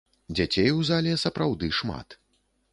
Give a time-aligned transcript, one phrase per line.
[0.37, 2.21] Дзяцей у зале сапраўды шмат.